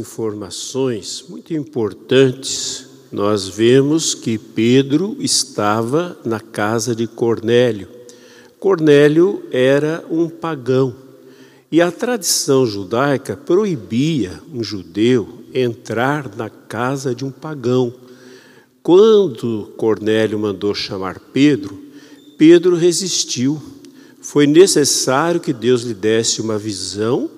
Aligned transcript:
informações 0.00 1.24
muito 1.28 1.54
importantes, 1.54 2.86
nós 3.12 3.46
vemos 3.46 4.14
que 4.14 4.38
Pedro 4.38 5.16
estava 5.20 6.18
na 6.24 6.40
casa 6.40 6.94
de 6.94 7.06
Cornélio. 7.06 7.88
Cornélio 8.58 9.42
era 9.52 10.04
um 10.10 10.28
pagão 10.28 10.94
e 11.72 11.80
a 11.80 11.92
tradição 11.92 12.66
judaica 12.66 13.36
proibia 13.36 14.40
um 14.52 14.62
judeu 14.62 15.40
entrar 15.54 16.34
na 16.36 16.50
casa 16.50 17.14
de 17.14 17.24
um 17.24 17.30
pagão. 17.30 17.94
Quando 18.82 19.72
Cornélio 19.76 20.38
mandou 20.38 20.74
chamar 20.74 21.20
Pedro, 21.32 21.78
Pedro 22.36 22.74
resistiu. 22.74 23.62
Foi 24.20 24.46
necessário 24.46 25.40
que 25.40 25.52
Deus 25.52 25.82
lhe 25.82 25.94
desse 25.94 26.40
uma 26.40 26.58
visão 26.58 27.30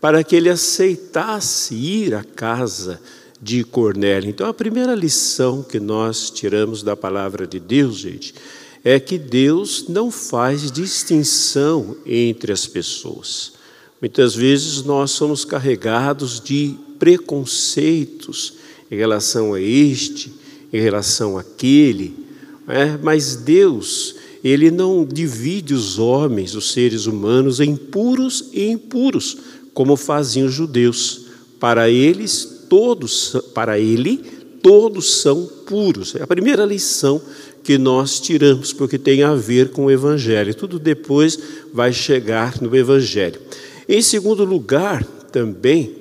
para 0.00 0.24
que 0.24 0.34
ele 0.34 0.48
aceitasse 0.48 1.74
ir 1.74 2.14
à 2.14 2.24
casa 2.24 3.00
de 3.40 3.64
Cornélio. 3.64 4.30
Então, 4.30 4.48
a 4.48 4.54
primeira 4.54 4.94
lição 4.94 5.62
que 5.62 5.78
nós 5.78 6.30
tiramos 6.30 6.82
da 6.82 6.96
palavra 6.96 7.46
de 7.46 7.58
Deus, 7.58 7.98
gente, 7.98 8.34
é 8.82 8.98
que 8.98 9.18
Deus 9.18 9.86
não 9.88 10.10
faz 10.10 10.70
distinção 10.72 11.96
entre 12.06 12.52
as 12.52 12.66
pessoas. 12.66 13.52
Muitas 14.00 14.34
vezes 14.34 14.82
nós 14.82 15.10
somos 15.10 15.44
carregados 15.44 16.40
de 16.40 16.74
preconceitos 16.98 18.54
em 18.90 18.96
relação 18.96 19.54
a 19.54 19.60
este, 19.60 20.32
em 20.72 20.80
relação 20.80 21.36
àquele, 21.36 22.14
é? 22.66 22.96
mas 23.02 23.36
Deus, 23.36 24.16
Ele 24.42 24.70
não 24.70 25.04
divide 25.04 25.74
os 25.74 25.98
homens, 25.98 26.54
os 26.54 26.72
seres 26.72 27.06
humanos, 27.06 27.60
em 27.60 27.76
puros 27.76 28.48
e 28.52 28.70
impuros 28.70 29.38
como 29.74 29.96
faziam 29.96 30.46
os 30.46 30.54
judeus. 30.54 31.26
Para 31.58 31.90
eles, 31.90 32.66
todos, 32.68 33.36
para 33.54 33.78
ele, 33.78 34.18
todos 34.62 35.20
são 35.20 35.46
puros. 35.66 36.14
É 36.14 36.22
a 36.22 36.26
primeira 36.26 36.64
lição 36.64 37.20
que 37.62 37.76
nós 37.76 38.20
tiramos, 38.20 38.72
porque 38.72 38.98
tem 38.98 39.22
a 39.22 39.34
ver 39.34 39.70
com 39.70 39.86
o 39.86 39.90
Evangelho. 39.90 40.54
Tudo 40.54 40.78
depois 40.78 41.38
vai 41.72 41.92
chegar 41.92 42.60
no 42.60 42.74
Evangelho. 42.74 43.40
Em 43.88 44.00
segundo 44.00 44.44
lugar, 44.44 45.04
também, 45.30 45.94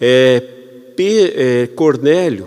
é, 0.00 0.42
é, 0.98 1.66
Cornélio 1.68 2.46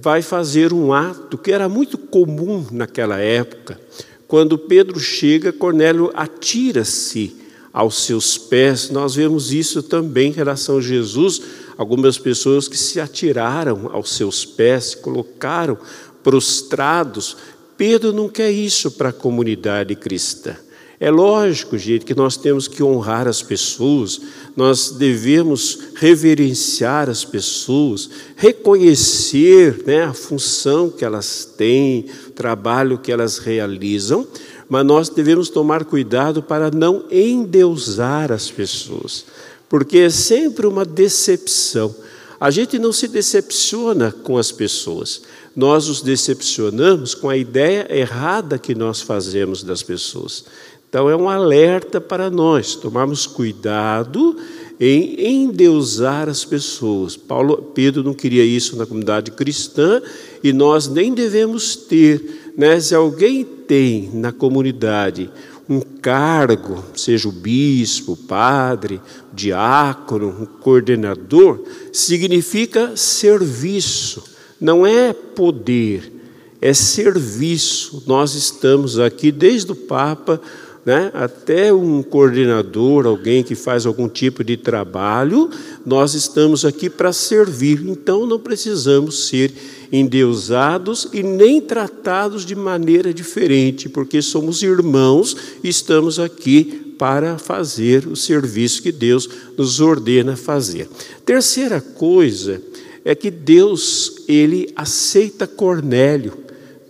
vai 0.00 0.22
fazer 0.22 0.72
um 0.72 0.92
ato 0.92 1.38
que 1.38 1.50
era 1.50 1.68
muito 1.68 1.98
comum 1.98 2.64
naquela 2.70 3.18
época. 3.18 3.80
Quando 4.28 4.58
Pedro 4.58 4.98
chega, 5.00 5.52
Cornélio 5.52 6.10
atira-se 6.14 7.36
aos 7.76 8.06
seus 8.06 8.38
pés. 8.38 8.88
Nós 8.88 9.14
vemos 9.14 9.52
isso 9.52 9.82
também 9.82 10.30
em 10.30 10.34
relação 10.34 10.78
a 10.78 10.80
Jesus, 10.80 11.42
algumas 11.76 12.16
pessoas 12.16 12.66
que 12.66 12.76
se 12.76 12.98
atiraram 12.98 13.90
aos 13.92 14.16
seus 14.16 14.46
pés, 14.46 14.84
se 14.84 14.96
colocaram 14.96 15.76
prostrados. 16.22 17.36
Pedro 17.76 18.14
não 18.14 18.30
quer 18.30 18.50
isso 18.50 18.92
para 18.92 19.10
a 19.10 19.12
comunidade 19.12 19.94
cristã. 19.94 20.56
É 20.98 21.10
lógico, 21.10 21.76
gente, 21.76 22.06
que 22.06 22.14
nós 22.14 22.38
temos 22.38 22.66
que 22.66 22.82
honrar 22.82 23.28
as 23.28 23.42
pessoas, 23.42 24.22
nós 24.56 24.92
devemos 24.92 25.78
reverenciar 25.96 27.10
as 27.10 27.22
pessoas, 27.26 28.08
reconhecer 28.36 29.82
né, 29.86 30.04
a 30.04 30.14
função 30.14 30.88
que 30.88 31.04
elas 31.04 31.44
têm, 31.44 32.06
o 32.28 32.30
trabalho 32.30 32.96
que 32.96 33.12
elas 33.12 33.36
realizam, 33.36 34.26
mas 34.68 34.84
nós 34.84 35.08
devemos 35.08 35.48
tomar 35.48 35.84
cuidado 35.84 36.42
para 36.42 36.70
não 36.70 37.04
endeusar 37.10 38.32
as 38.32 38.50
pessoas, 38.50 39.24
porque 39.68 39.98
é 39.98 40.10
sempre 40.10 40.66
uma 40.66 40.84
decepção. 40.84 41.94
A 42.38 42.50
gente 42.50 42.78
não 42.78 42.92
se 42.92 43.08
decepciona 43.08 44.12
com 44.12 44.36
as 44.36 44.52
pessoas, 44.52 45.22
nós 45.54 45.88
os 45.88 46.02
decepcionamos 46.02 47.14
com 47.14 47.30
a 47.30 47.36
ideia 47.36 47.86
errada 47.90 48.58
que 48.58 48.74
nós 48.74 49.00
fazemos 49.00 49.62
das 49.62 49.82
pessoas. 49.82 50.44
Então 50.88 51.08
é 51.08 51.16
um 51.16 51.28
alerta 51.28 52.00
para 52.00 52.30
nós 52.30 52.74
tomarmos 52.74 53.26
cuidado 53.26 54.36
em 54.78 55.44
endeusar 55.44 56.28
as 56.28 56.44
pessoas. 56.44 57.16
Paulo, 57.16 57.72
Pedro 57.74 58.02
não 58.02 58.14
queria 58.14 58.44
isso 58.44 58.76
na 58.76 58.86
comunidade 58.86 59.30
cristã 59.30 60.02
e 60.44 60.52
nós 60.52 60.86
nem 60.86 61.14
devemos 61.14 61.74
ter 61.74 62.52
né, 62.56 62.78
se 62.78 62.94
alguém 62.94 63.46
tem 63.66 64.10
na 64.12 64.32
comunidade 64.32 65.30
um 65.68 65.80
cargo, 65.80 66.84
seja 66.94 67.28
o 67.28 67.32
bispo, 67.32 68.16
padre, 68.16 69.00
diácono, 69.32 70.28
um 70.28 70.46
coordenador, 70.46 71.60
significa 71.92 72.96
serviço, 72.96 74.22
não 74.60 74.86
é 74.86 75.12
poder, 75.12 76.12
é 76.60 76.72
serviço. 76.72 78.04
Nós 78.06 78.34
estamos 78.34 78.98
aqui 78.98 79.32
desde 79.32 79.72
o 79.72 79.76
Papa 79.76 80.40
né, 80.86 81.10
até 81.12 81.72
um 81.72 82.00
coordenador, 82.00 83.06
alguém 83.06 83.42
que 83.42 83.56
faz 83.56 83.84
algum 83.84 84.08
tipo 84.08 84.44
de 84.44 84.56
trabalho, 84.56 85.50
nós 85.84 86.14
estamos 86.14 86.64
aqui 86.64 86.88
para 86.88 87.12
servir, 87.12 87.82
então 87.84 88.24
não 88.24 88.38
precisamos 88.38 89.26
ser 89.26 89.52
endeusados 89.90 91.08
e 91.12 91.24
nem 91.24 91.60
tratados 91.60 92.46
de 92.46 92.54
maneira 92.54 93.12
diferente, 93.12 93.88
porque 93.88 94.22
somos 94.22 94.62
irmãos 94.62 95.36
e 95.64 95.68
estamos 95.68 96.20
aqui 96.20 96.94
para 96.96 97.36
fazer 97.36 98.06
o 98.06 98.14
serviço 98.14 98.80
que 98.80 98.92
Deus 98.92 99.28
nos 99.58 99.80
ordena 99.80 100.36
fazer. 100.36 100.88
Terceira 101.24 101.80
coisa 101.80 102.62
é 103.04 103.12
que 103.12 103.30
Deus, 103.30 104.22
ele 104.28 104.72
aceita 104.76 105.48
Cornélio. 105.48 106.45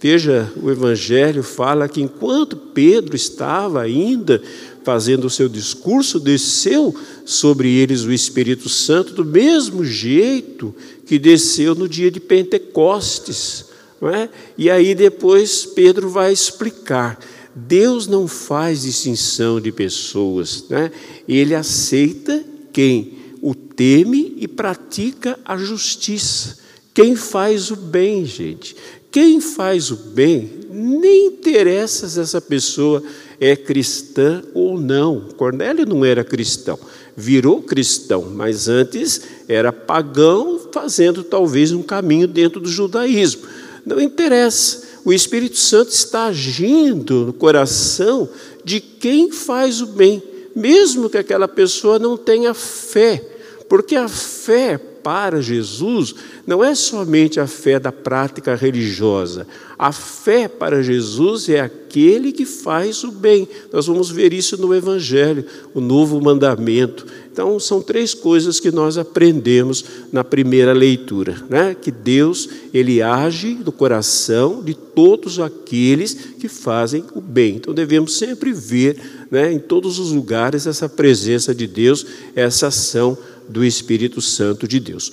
Veja, 0.09 0.53
o 0.63 0.71
evangelho 0.71 1.43
fala 1.43 1.89
que 1.89 2.01
enquanto 2.01 2.57
Pedro 2.57 3.17
estava 3.17 3.83
ainda 3.83 4.41
fazendo 4.85 5.25
o 5.25 5.31
seu 5.31 5.49
discurso, 5.49 6.21
desceu 6.21 6.95
sobre 7.25 7.75
eles 7.75 8.05
o 8.05 8.13
Espírito 8.13 8.69
Santo 8.69 9.15
do 9.15 9.25
mesmo 9.25 9.85
jeito 9.85 10.73
que 11.07 11.19
desceu 11.19 11.75
no 11.75 11.89
dia 11.89 12.09
de 12.09 12.21
Pentecostes. 12.21 13.65
Não 14.01 14.09
é? 14.09 14.29
E 14.57 14.71
aí 14.71 14.95
depois 14.95 15.67
Pedro 15.67 16.09
vai 16.09 16.33
explicar. 16.33 17.19
Deus 17.53 18.07
não 18.07 18.29
faz 18.29 18.83
distinção 18.83 19.61
de 19.61 19.73
pessoas, 19.73 20.67
né? 20.71 20.93
ele 21.27 21.53
aceita 21.53 22.45
quem 22.73 23.19
o 23.43 23.57
teme 23.57 24.37
e 24.37 24.47
pratica 24.47 25.37
a 25.45 25.57
justiça. 25.57 26.65
Quem 26.97 27.15
faz 27.15 27.71
o 27.71 27.77
bem, 27.77 28.25
gente. 28.25 28.75
Quem 29.17 29.41
faz 29.41 29.91
o 29.91 29.97
bem, 29.97 30.61
nem 30.71 31.29
interessa 31.29 32.07
se 32.07 32.21
essa 32.21 32.39
pessoa 32.39 33.03
é 33.41 33.57
cristã 33.57 34.43
ou 34.53 34.79
não. 34.79 35.29
Cornélio 35.39 35.87
não 35.87 36.05
era 36.05 36.23
cristão, 36.23 36.79
virou 37.17 37.63
cristão, 37.63 38.31
mas 38.31 38.69
antes 38.69 39.23
era 39.49 39.73
pagão, 39.73 40.61
fazendo 40.71 41.25
talvez 41.25 41.73
um 41.73 41.83
caminho 41.83 42.29
dentro 42.29 42.61
do 42.61 42.69
judaísmo. 42.69 43.49
Não 43.87 43.99
interessa. 43.99 44.83
O 45.03 45.15
Espírito 45.15 45.57
Santo 45.57 45.93
está 45.93 46.27
agindo 46.27 47.25
no 47.25 47.33
coração 47.33 48.29
de 48.63 48.81
quem 48.81 49.33
faz 49.33 49.81
o 49.81 49.87
bem, 49.87 50.23
mesmo 50.55 51.09
que 51.09 51.17
aquela 51.17 51.49
pessoa 51.49 51.99
não 51.99 52.19
tenha 52.19 52.53
fé, 52.53 53.27
porque 53.67 53.97
a 53.97 54.09
fé 54.09 54.79
para 55.07 55.41
Jesus 55.41 56.17
não 56.45 56.65
é 56.65 56.75
somente 56.75 57.39
a 57.39 57.47
fé 57.47 57.79
da 57.79 57.93
prática 57.93 58.57
religiosa. 58.57 59.47
A 59.79 59.93
fé 59.93 60.49
para 60.49 60.83
Jesus 60.83 61.49
é 61.49 61.61
aquele 61.61 62.33
que 62.33 62.45
faz 62.45 63.05
o 63.05 63.13
bem. 63.13 63.47
Nós 63.73 63.87
vamos 63.87 64.11
ver 64.11 64.33
isso 64.33 64.61
no 64.61 64.75
Evangelho, 64.75 65.45
o 65.73 65.81
novo 65.81 66.21
mandamento. 66.21 67.07
Então, 67.31 67.61
são 67.61 67.81
três 67.81 68.15
coisas 68.15 68.59
que 68.59 68.73
nós 68.73 68.99
aprendemos 68.99 69.85
na 70.11 70.25
primeira 70.25 70.73
leitura, 70.73 71.37
né? 71.49 71.77
Que 71.81 71.93
Deus, 71.93 72.49
ele 72.75 73.01
age 73.01 73.59
no 73.65 73.71
coração 73.71 74.61
de 74.65 74.75
todos 74.75 75.39
aqueles 75.39 76.15
que 76.15 76.49
fazem 76.49 77.05
o 77.15 77.21
bem. 77.21 77.57
Então, 77.57 77.73
devemos 77.73 78.17
sempre 78.17 78.53
ver, 78.53 79.27
né, 79.31 79.53
em 79.53 79.59
todos 79.59 79.99
os 79.99 80.11
lugares 80.11 80.67
essa 80.67 80.89
presença 80.89 81.55
de 81.55 81.67
Deus, 81.67 82.07
essa 82.35 82.69
ação 82.69 83.17
do 83.49 83.65
Espírito 83.65 84.21
Santo 84.21 84.67
de 84.67 84.81
Deus. 84.81 85.13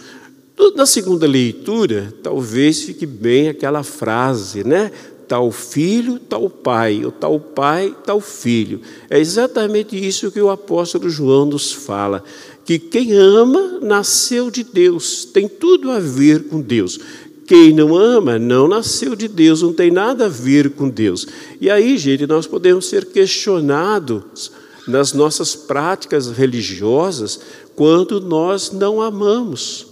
Na 0.75 0.85
segunda 0.85 1.25
leitura, 1.27 2.13
talvez 2.21 2.83
fique 2.83 3.05
bem 3.05 3.49
aquela 3.49 3.83
frase, 3.83 4.63
né? 4.63 4.91
Tal 5.27 5.51
filho, 5.51 6.19
tal 6.19 6.49
pai, 6.49 7.03
ou 7.03 7.11
tal 7.11 7.39
pai, 7.39 7.95
tal 8.05 8.21
filho. 8.21 8.81
É 9.09 9.19
exatamente 9.19 9.95
isso 9.95 10.31
que 10.31 10.41
o 10.41 10.49
apóstolo 10.49 11.09
João 11.09 11.45
nos 11.45 11.71
fala, 11.71 12.23
que 12.65 12.77
quem 12.77 13.13
ama 13.13 13.79
nasceu 13.81 14.51
de 14.51 14.63
Deus, 14.63 15.25
tem 15.25 15.47
tudo 15.47 15.89
a 15.89 15.99
ver 15.99 16.43
com 16.43 16.61
Deus. 16.61 16.99
Quem 17.45 17.73
não 17.73 17.95
ama 17.95 18.39
não 18.39 18.67
nasceu 18.67 19.15
de 19.15 19.27
Deus, 19.27 19.61
não 19.61 19.73
tem 19.73 19.91
nada 19.91 20.25
a 20.25 20.29
ver 20.29 20.71
com 20.71 20.87
Deus. 20.87 21.27
E 21.59 21.69
aí, 21.69 21.97
gente, 21.97 22.25
nós 22.25 22.47
podemos 22.47 22.85
ser 22.85 23.05
questionados 23.05 24.51
nas 24.87 25.13
nossas 25.13 25.55
práticas 25.55 26.29
religiosas 26.29 27.39
quando 27.75 28.19
nós 28.21 28.71
não 28.71 29.01
amamos. 29.01 29.87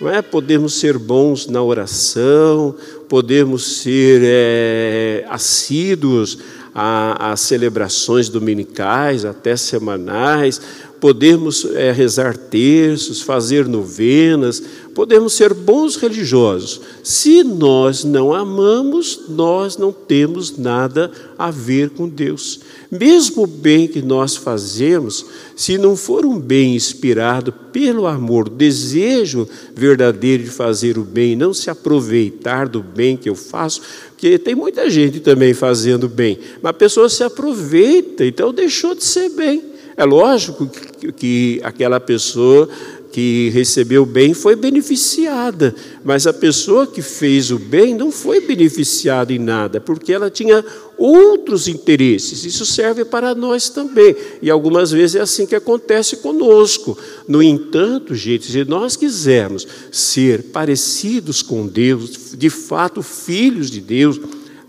não 0.00 0.08
é? 0.08 0.22
Podemos 0.22 0.74
ser 0.74 0.98
bons 0.98 1.46
na 1.46 1.62
oração, 1.62 2.74
podemos 3.08 3.78
ser 3.82 4.22
é, 4.24 5.26
assíduos 5.28 6.38
às 6.74 7.40
celebrações 7.40 8.28
dominicais, 8.28 9.24
até 9.24 9.56
semanais, 9.56 10.60
podemos 11.00 11.64
é, 11.74 11.90
rezar 11.90 12.36
terços, 12.36 13.20
fazer 13.20 13.66
novenas, 13.66 14.62
podemos 15.00 15.32
ser 15.32 15.54
bons 15.54 15.96
religiosos. 15.96 16.78
Se 17.02 17.42
nós 17.42 18.04
não 18.04 18.34
amamos, 18.34 19.22
nós 19.30 19.78
não 19.78 19.90
temos 19.92 20.58
nada 20.58 21.10
a 21.38 21.50
ver 21.50 21.88
com 21.88 22.06
Deus. 22.06 22.60
Mesmo 22.90 23.44
o 23.44 23.46
bem 23.46 23.88
que 23.88 24.02
nós 24.02 24.36
fazemos, 24.36 25.24
se 25.56 25.78
não 25.78 25.96
for 25.96 26.26
um 26.26 26.38
bem 26.38 26.76
inspirado 26.76 27.50
pelo 27.50 28.06
amor, 28.06 28.50
desejo 28.50 29.48
verdadeiro 29.74 30.42
de 30.42 30.50
fazer 30.50 30.98
o 30.98 31.02
bem, 31.02 31.34
não 31.34 31.54
se 31.54 31.70
aproveitar 31.70 32.68
do 32.68 32.82
bem 32.82 33.16
que 33.16 33.30
eu 33.30 33.34
faço, 33.34 33.80
porque 34.10 34.38
tem 34.38 34.54
muita 34.54 34.90
gente 34.90 35.18
também 35.18 35.54
fazendo 35.54 36.10
bem, 36.10 36.38
mas 36.60 36.70
a 36.70 36.74
pessoa 36.74 37.08
se 37.08 37.24
aproveita, 37.24 38.26
então 38.26 38.52
deixou 38.52 38.94
de 38.94 39.02
ser 39.02 39.30
bem. 39.30 39.64
É 39.96 40.04
lógico 40.04 40.66
que, 40.66 41.12
que 41.12 41.60
aquela 41.62 41.98
pessoa 41.98 42.68
que 43.12 43.50
recebeu 43.50 44.06
bem 44.06 44.32
foi 44.32 44.54
beneficiada, 44.54 45.74
mas 46.04 46.26
a 46.26 46.32
pessoa 46.32 46.86
que 46.86 47.02
fez 47.02 47.50
o 47.50 47.58
bem 47.58 47.94
não 47.94 48.10
foi 48.10 48.40
beneficiada 48.40 49.32
em 49.32 49.38
nada, 49.38 49.80
porque 49.80 50.12
ela 50.12 50.30
tinha 50.30 50.64
outros 50.96 51.66
interesses. 51.66 52.44
Isso 52.44 52.64
serve 52.64 53.04
para 53.04 53.34
nós 53.34 53.68
também. 53.68 54.14
E 54.40 54.50
algumas 54.50 54.90
vezes 54.90 55.16
é 55.16 55.20
assim 55.20 55.46
que 55.46 55.54
acontece 55.54 56.18
conosco. 56.18 56.96
No 57.26 57.42
entanto, 57.42 58.14
gente, 58.14 58.50
se 58.50 58.64
nós 58.64 58.96
quisermos 58.96 59.66
ser 59.90 60.44
parecidos 60.44 61.42
com 61.42 61.66
Deus, 61.66 62.34
de 62.36 62.50
fato 62.50 63.02
filhos 63.02 63.70
de 63.70 63.80
Deus, 63.80 64.20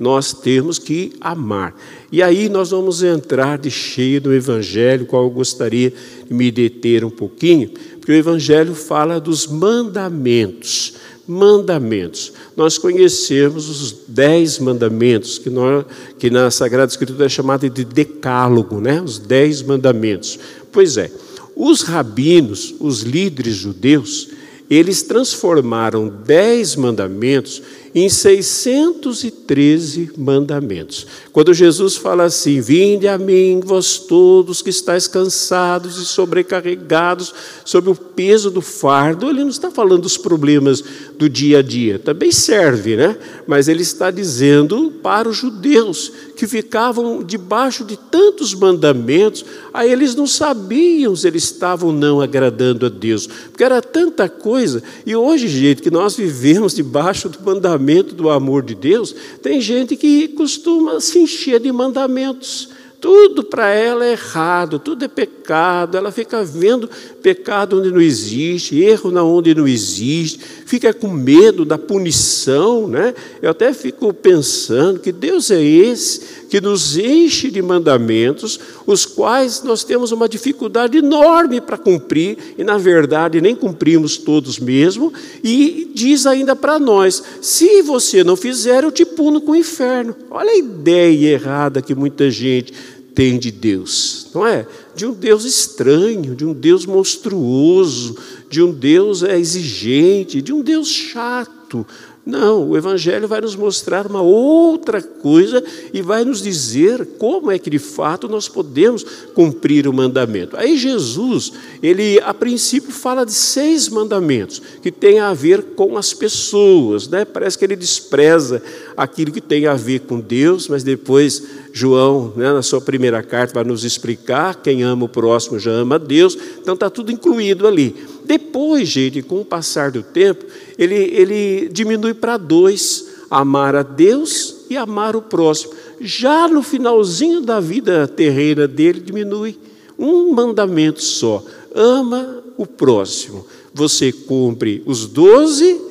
nós 0.02 0.34
temos 0.34 0.80
que 0.80 1.14
amar. 1.22 1.76
E 2.12 2.24
aí 2.24 2.50
nós 2.50 2.72
vamos 2.72 3.04
entrar 3.04 3.60
de 3.60 3.70
cheio 3.70 4.20
no 4.20 4.34
Evangelho, 4.34 5.06
qual 5.06 5.26
eu 5.26 5.30
gostaria 5.30 5.94
de 6.28 6.34
me 6.34 6.50
deter 6.50 7.06
um 7.06 7.10
pouquinho, 7.12 7.70
porque 8.02 8.14
o 8.14 8.16
Evangelho 8.16 8.74
fala 8.74 9.22
dos 9.22 9.46
mandamentos. 9.46 10.94
Mandamentos. 11.28 12.34
Nós 12.58 12.80
conhecemos 12.80 13.70
os 13.70 13.96
dez 14.08 14.58
mandamentos, 14.58 15.38
que, 15.38 15.52
nós, 15.52 15.86
que 16.18 16.32
na 16.32 16.50
Sagrada 16.50 16.92
Escritura 16.92 17.28
é 17.28 17.30
chamado 17.30 17.70
de 17.70 17.86
decálogo, 17.86 18.82
né? 18.82 19.00
os 19.00 19.20
dez 19.20 19.62
mandamentos. 19.62 20.40
Pois 20.72 20.98
é, 20.98 21.12
os 21.56 21.84
rabinos, 21.84 22.74
os 22.80 23.02
líderes 23.02 23.56
judeus, 23.56 24.30
eles 24.68 25.04
transformaram 25.04 26.08
dez 26.08 26.76
mandamentos 26.76 27.62
em 27.94 28.10
613 28.10 30.14
mandamentos. 30.18 31.06
Quando 31.32 31.54
Jesus 31.54 31.96
fala 31.96 32.26
assim: 32.26 32.60
Vinde 32.60 33.08
a 33.08 33.18
mim, 33.18 33.62
vós 33.64 33.98
todos 33.98 34.62
que 34.62 34.70
estáis 34.70 35.08
cansados 35.08 35.98
e 35.98 36.06
sobrecarregados 36.06 37.34
sobre 37.64 37.90
o 37.90 37.96
peso 37.96 38.52
do 38.52 38.62
fardo, 38.62 39.30
ele 39.30 39.42
não 39.42 39.50
está 39.50 39.72
falando 39.72 40.02
dos 40.02 40.18
problemas 40.18 40.84
do 41.18 41.30
dia 41.30 41.60
a 41.60 41.62
dia, 41.62 42.00
também 42.00 42.32
serve, 42.32 42.98
né? 42.98 43.18
Mas 43.48 43.68
ele 43.68 43.82
está 43.82 44.12
dizendo 44.12 44.92
para 45.02 45.30
os 45.30 45.38
judeus 45.38 46.12
que 46.36 46.48
ficavam 46.48 47.24
debaixo 47.24 47.86
de 47.86 47.96
tantos 47.96 48.54
mandamentos, 48.54 49.46
aí 49.74 49.92
eles 49.92 50.16
não 50.16 50.26
sabiam 50.26 51.16
se 51.16 51.28
eles 51.28 51.44
estavam 51.44 51.92
não 51.92 52.20
agradando 52.20 52.88
a 52.88 52.90
Deus, 52.90 53.28
porque 53.28 53.64
era 53.64 53.82
tanta 53.82 54.28
coisa. 54.28 54.82
E 55.06 55.16
hoje, 55.16 55.48
gente, 55.48 55.82
que 55.82 55.92
nós 55.92 56.16
vivemos 56.16 56.74
debaixo 56.74 57.30
do 57.30 57.40
mandamento 57.42 58.16
do 58.16 58.30
amor 58.30 58.64
de 58.64 58.74
Deus, 58.74 59.16
tem 59.42 59.62
gente 59.62 59.96
que 59.96 60.30
costuma 60.30 61.00
se 61.00 61.21
encher 61.22 61.60
de 61.60 61.72
mandamentos. 61.72 62.70
Tudo 63.00 63.44
para 63.44 63.70
ela 63.70 64.06
é 64.06 64.12
errado, 64.12 64.78
tudo 64.78 65.04
é 65.04 65.08
pecado. 65.08 65.98
Ela 65.98 66.12
fica 66.12 66.44
vendo 66.44 66.88
pecado 67.24 67.80
onde 67.80 67.92
não 67.92 68.00
existe, 68.00 68.80
erro 68.80 69.10
na 69.10 69.24
onde 69.24 69.56
não 69.56 69.68
existe, 69.68 70.40
fica 70.68 70.94
com 70.94 71.08
medo 71.08 71.66
da 71.66 71.80
punição, 71.80 72.88
né? 72.88 73.16
Eu 73.42 73.50
até 73.50 73.74
fico 73.74 74.14
pensando 74.14 75.00
que 75.00 75.12
Deus 75.12 75.50
é 75.50 75.64
esse 75.64 76.41
que 76.52 76.60
nos 76.60 76.98
enche 76.98 77.50
de 77.50 77.62
mandamentos, 77.62 78.60
os 78.86 79.06
quais 79.06 79.64
nós 79.64 79.86
temos 79.86 80.12
uma 80.12 80.28
dificuldade 80.28 80.98
enorme 80.98 81.62
para 81.62 81.78
cumprir 81.78 82.38
e 82.58 82.64
na 82.64 82.78
verdade 82.78 83.40
nem 83.40 83.56
cumprimos 83.56 84.18
todos 84.18 84.60
mesmo, 84.60 85.14
e 85.42 85.90
diz 85.96 86.26
ainda 86.26 86.54
para 86.54 86.78
nós: 86.78 87.24
se 87.42 87.82
você 87.82 88.22
não 88.22 88.36
fizer, 88.36 88.84
eu 88.84 88.92
te 88.92 89.06
puno 89.06 89.40
com 89.40 89.54
o 89.54 89.56
inferno. 89.56 90.14
Olha 90.30 90.52
a 90.52 90.58
ideia 90.58 91.30
errada 91.30 91.82
que 91.82 91.96
muita 91.96 92.30
gente 92.30 92.74
tem 93.16 93.40
de 93.40 93.50
Deus, 93.50 94.28
não 94.36 94.46
é? 94.46 94.68
De 94.94 95.06
um 95.06 95.14
Deus 95.14 95.46
estranho, 95.46 96.36
de 96.36 96.46
um 96.46 96.52
Deus 96.52 96.86
monstruoso, 96.86 98.18
de 98.50 98.62
um 98.62 98.74
Deus 98.74 99.24
é, 99.24 99.40
exigente, 99.40 100.42
de 100.42 100.52
um 100.52 100.62
Deus 100.62 100.90
chato. 100.90 101.88
Não, 102.32 102.70
o 102.70 102.78
Evangelho 102.78 103.28
vai 103.28 103.42
nos 103.42 103.58
mostrar 103.58 104.08
uma 104.08 104.22
outra 104.22 105.02
coisa 105.02 105.62
e 105.94 106.02
vai 106.02 106.24
nos 106.24 106.42
dizer 106.42 107.06
como 107.18 107.52
é 107.52 107.60
que 107.60 107.70
de 107.70 107.78
fato 107.78 108.30
nós 108.30 108.48
podemos 108.48 109.06
cumprir 109.34 109.86
o 109.86 109.92
mandamento. 109.92 110.56
Aí 110.56 110.78
Jesus, 110.78 111.52
ele 111.84 112.22
a 112.22 112.34
princípio 112.34 112.90
fala 112.90 113.26
de 113.26 113.34
seis 113.34 113.90
mandamentos 113.90 114.62
que 114.82 114.90
tem 114.90 115.20
a 115.20 115.34
ver 115.34 115.76
com 115.76 115.98
as 115.98 116.14
pessoas, 116.14 117.10
né? 117.10 117.26
Parece 117.26 117.58
que 117.58 117.66
ele 117.66 117.76
despreza 117.76 118.64
aquilo 118.96 119.34
que 119.34 119.42
tem 119.42 119.68
a 119.68 119.74
ver 119.74 120.00
com 120.00 120.18
Deus, 120.18 120.70
mas 120.70 120.84
depois 120.84 121.44
João, 121.74 122.32
né, 122.38 122.54
na 122.54 122.62
sua 122.62 122.80
primeira 122.80 123.22
carta, 123.22 123.56
vai 123.56 123.66
nos 123.66 123.84
explicar: 123.84 124.56
quem 124.56 124.84
ama 124.84 125.04
o 125.04 125.10
próximo 125.10 125.60
já 125.60 125.72
ama 125.72 126.00
Deus, 126.00 126.38
então 126.62 126.76
está 126.76 126.90
tudo 126.90 127.12
incluído 127.12 127.68
ali. 127.68 127.94
Depois, 128.32 128.88
gente, 128.88 129.22
com 129.22 129.42
o 129.42 129.46
passar 129.46 129.92
do 129.92 130.02
tempo, 130.02 130.46
ele, 130.78 130.96
ele 130.96 131.68
diminui 131.68 132.14
para 132.14 132.38
dois: 132.38 133.06
amar 133.30 133.76
a 133.76 133.84
Deus 133.84 134.68
e 134.70 134.78
amar 134.78 135.18
o 135.18 135.22
próximo. 135.22 135.74
Já 136.00 136.48
no 136.48 136.64
finalzinho 136.64 137.42
da 137.42 137.60
vida 137.60 138.08
terrena 138.08 138.70
dele, 138.70 139.02
diminui 139.02 139.60
um 140.00 140.32
mandamento 140.32 141.04
só: 141.04 141.44
ama 141.76 142.42
o 142.56 142.66
próximo. 142.66 143.46
Você 143.74 144.14
cumpre 144.14 144.82
os 144.86 145.08
doze, 145.08 145.82